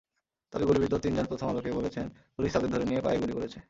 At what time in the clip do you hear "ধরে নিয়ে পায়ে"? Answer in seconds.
2.71-3.19